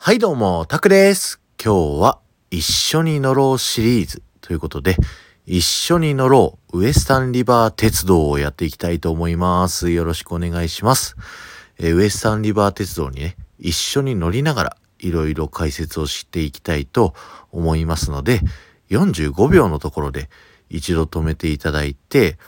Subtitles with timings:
[0.00, 1.40] はいどうも、タクです。
[1.62, 2.20] 今日は
[2.52, 4.96] 一緒に乗ろうシリーズということで、
[5.44, 9.90] 一緒に乗ろうウエスタンリバー鉄道をやっていきたいと思います。
[9.90, 11.16] よろしくお願いします。
[11.78, 17.12] えーウエスタンリバー鉄道にね、一緒に乗りながらいろいろ解説をしていきたいと
[17.50, 18.40] 思いますので、
[18.90, 20.30] 45秒のところで
[20.70, 22.38] 一度止めていただいて、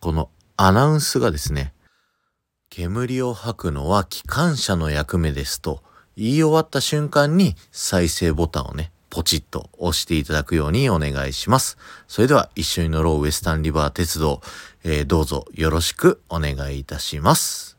[0.00, 0.28] この
[0.58, 1.72] アナウンスがですね、
[2.68, 5.82] 煙を吐くのは機関車の役目ですと
[6.18, 11.78] 言い終わった瞬間に再生ボタンをね、ポチッと押していただくようにお願いします。
[12.08, 14.42] それでは一緒に乗ろうウエスタンリバー鉄道、
[14.82, 17.78] えーどうぞよろしくお願いいたします。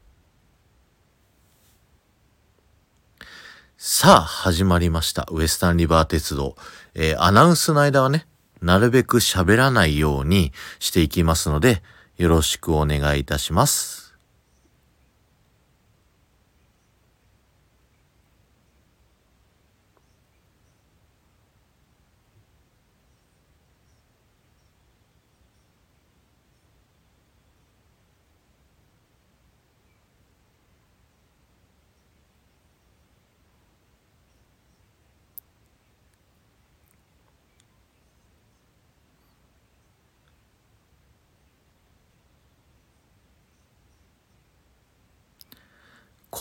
[3.77, 5.27] さあ、始まりました。
[5.31, 6.55] ウエスタンリバー鉄道。
[6.95, 8.25] えーアナウンスの間はね、
[8.61, 11.83] なるべく喋らないようにしていきますので、
[12.15, 13.98] よろしくお願いいたします。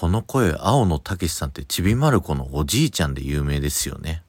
[0.00, 4.22] この声、青野武さんってちびまる子のおじいちゃんで有名ですよね。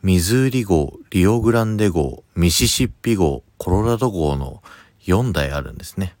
[0.00, 4.62] ミズーリ号、リオグランデ号、ミシシッピ号、コロラド号の
[5.04, 6.14] 4台あるんですね。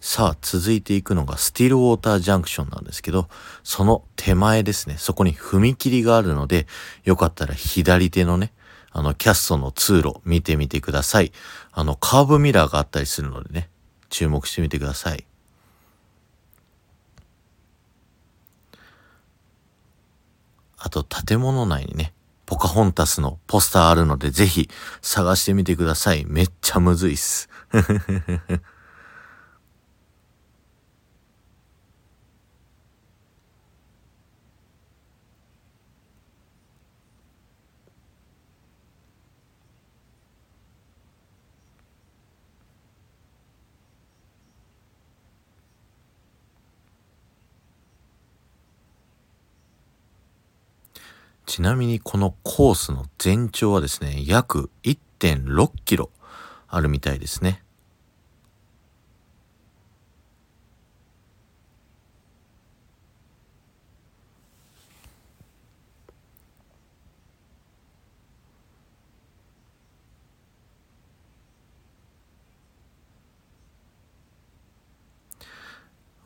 [0.00, 3.28] さあ、続いていくのがスティールウォータージャンクションなんですけど、
[3.62, 6.66] その手前ですね、そこに踏切があるので、
[7.04, 8.50] よかったら左手のね、
[8.92, 11.32] あの、キャストの通路見てみてください。
[11.72, 13.70] あの、カーブミラーがあったりするのでね、
[14.08, 15.24] 注目してみてください。
[20.78, 22.12] あと、建物内にね、
[22.46, 24.68] ポカホンタスのポスターあるので、ぜひ
[25.02, 26.24] 探してみてください。
[26.26, 27.48] めっちゃむずいっす。
[51.50, 56.08] ちなみにこのコースの全長はですね、約1.6キロ
[56.68, 57.64] あるみたいですね。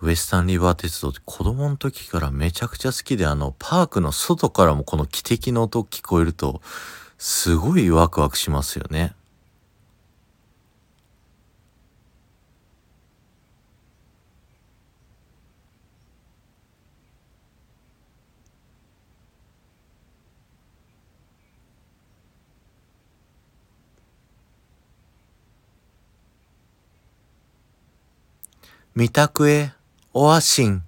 [0.04, 6.60] ウエスタンリバー鉄道って子供の時からめちゃくちゃ好きで、あの、パークの外からもこの汽笛の音聞こえると、
[7.16, 9.14] すごいワクワクしますよね。
[28.94, 29.72] 三択へ、
[30.16, 30.84] オアシン。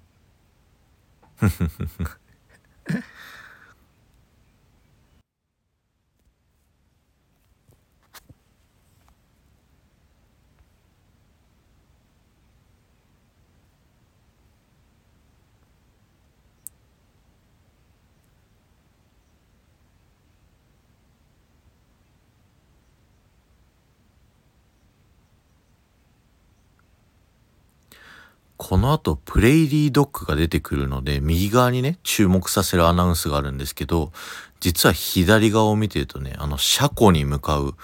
[28.57, 34.11] この後、プレイリードッグが出てくるので、右側にね、注目させるアナウンスがあるんですけど、
[34.59, 37.75] 実は左側を見てるとね、あの、車庫に向かう、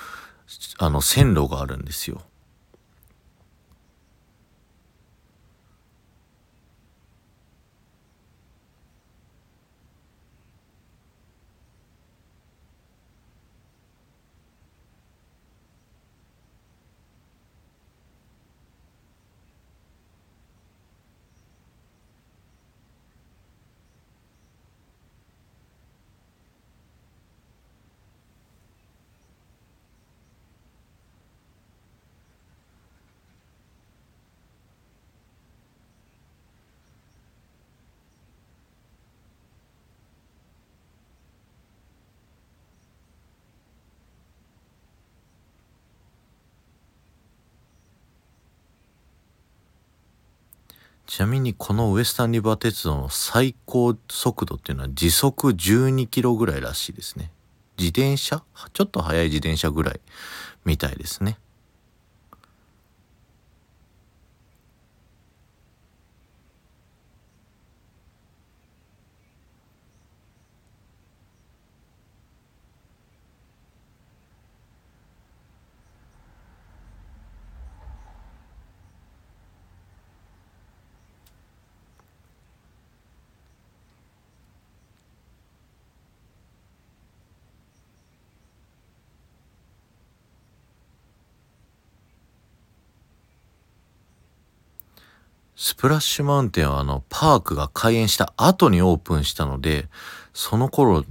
[0.79, 2.21] あの、線路があるんですよ。
[51.05, 57.31] ちなみにこのウエスタンリバー鉄道の最高速度っていうのは時速12キロぐらいらしいですね。
[57.77, 58.43] 自転車？
[58.71, 59.99] ちょっと速い自転車ぐらい
[60.63, 61.37] みたいですね。
[95.55, 99.87] スプラッシュマウンテンはあの、パークが開園した後にオープンしたので、
[100.33, 101.05] その頃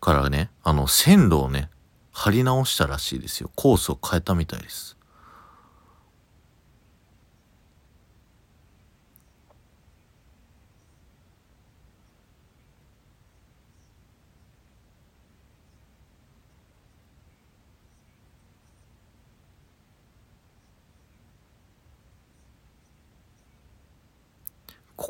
[0.00, 1.70] からね、あの、線路をね、
[2.12, 3.50] 張り直したらしいですよ。
[3.54, 4.95] コースを変えたみたいです。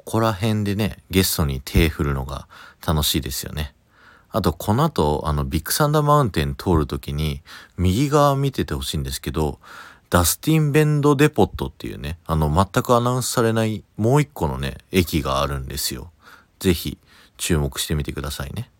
[0.06, 2.46] ここら辺でね、ゲストに手振るのが
[2.86, 3.74] 楽しいですよね。
[4.30, 7.42] あと、この後、あの、ビッグサンダーマウンテン通るときに、
[7.76, 9.58] 右側見ててほしいんですけど、
[10.08, 16.12] ダスティンベンドデポットっていうね、あの、全くアナウンスされないもう一個のね、駅があるんですよ。
[16.60, 16.98] ぜひ、
[17.36, 18.70] 注目してみてくださいね。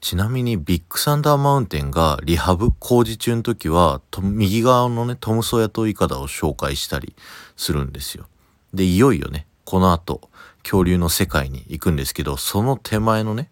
[0.00, 7.14] ちなみにビッグサンダーマウンテンが rehab 工事中の時は、右側のね、トムソーヤとイカダを紹介したり
[7.56, 8.26] するんですよ。
[8.72, 10.30] で、いよいよね、この後、
[10.62, 13.50] 恐竜の世界に行くんですけど、その手前のね、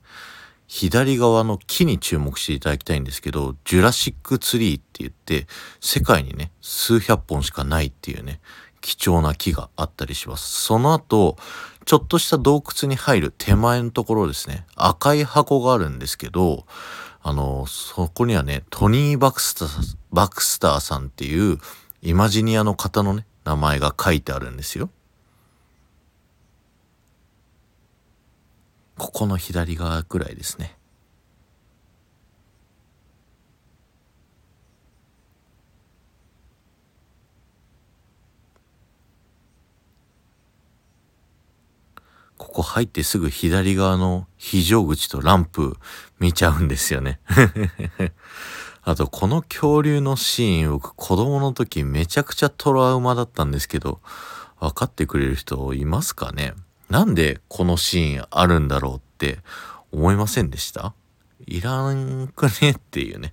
[0.69, 5.47] 左側の木に注目していただきたいんですけど、ジュラシックツリーって言って、
[5.81, 8.41] 世界にね、数百本しかないっていうね、
[8.81, 10.63] 貴重な木があったりします。
[10.63, 11.37] その後、
[11.87, 16.67] ちょっとした洞窟に入る手前のところですね、赤い箱があるんですけど、
[17.23, 21.59] あの、そこにはね、トニー・バクスター、バクスターさんっていう
[22.03, 24.91] イマジニアの方のね、名前が書いてあるんですよ。
[28.99, 30.77] ここの左側くらいですね。
[42.39, 45.77] ここ入ってすぐ左側の非常口とランプ
[46.19, 47.21] 見ちゃうんですよね。
[48.83, 54.01] あと、この恐竜のシーン、僕子供の時めちゃくちゃトラウマだったんですけど、
[54.61, 56.55] 分かってくれる人いますかね？
[56.89, 59.41] なんでこのシーンあるんだろうって
[59.91, 60.95] 思いませんでした？
[61.47, 63.33] いらんくねっていうね。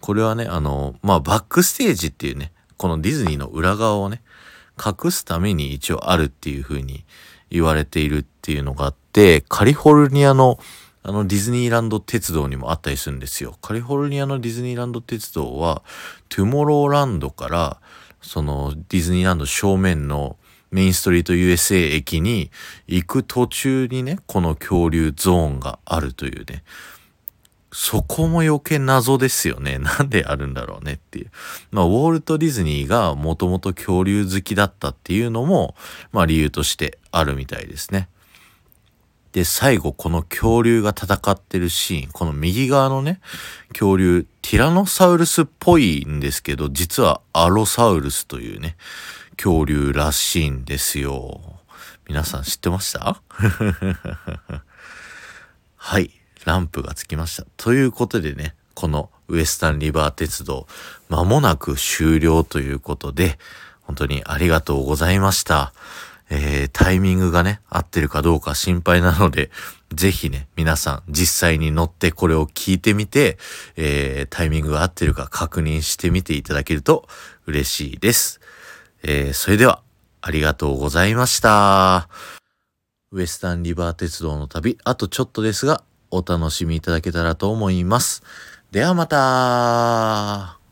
[0.00, 4.22] これはね、あの、まあ、バックステージっていうね、このディズニーの裏側をね、
[4.84, 7.04] 隠すために一応あるっていう風に
[7.54, 10.58] 言われているっていうのがあって、カリフォルニアの
[11.06, 13.56] あのディズニーランド鉄道にもあったりするんですよ。
[13.60, 15.82] カリフォルニアのディズニーランド鉄道は、
[16.30, 17.80] トゥモローランドから、
[18.22, 20.38] そのディズニーランド正面の
[20.70, 22.50] メインストリート USA 駅に
[22.86, 26.64] 行く途中にね、この恐竜ゾーンがあるというね、
[27.70, 29.78] そこも余計謎ですよね。
[29.78, 31.30] なんであるんだろうねっていう。
[31.74, 35.74] まあ、ウォルト・ディズニーがもともと恐竜好きだったっていうのも、
[36.12, 38.08] まあ理由としてあるみたいですね。
[39.32, 43.20] で、最後この恐竜が戦ってるシーン、この右側のね、
[43.70, 48.76] 恐竜、ティラノサウルスっぽいんですけど、実はアロサウルスというね、
[49.36, 51.40] 恐竜らしいんですよ。
[52.06, 53.20] 皆さん知ってました？
[55.74, 56.12] はい。
[56.44, 57.44] ランプがつきました。
[57.56, 60.66] ということでね、このウエスタンリバー鉄道、
[61.08, 63.38] まもなく終了ということで、
[63.82, 65.72] 本当にありがとうございました。
[66.30, 69.50] えー、タイミングがね、合ってるかどうか心配なので、
[69.92, 73.38] ぜひね、皆さん実際に乗ってこれを聞いてみて、
[73.76, 77.06] えー、タイミングが合ってるか確認してみていただけると
[77.46, 78.40] 嬉しいです。
[79.02, 79.82] えー、それでは、
[80.22, 82.08] ありがとうございました。
[83.12, 88.22] ウエスタンリバー鉄道の旅、あとちょっとですが、お楽しみいただけたらと思います。
[88.74, 90.63] ではまた。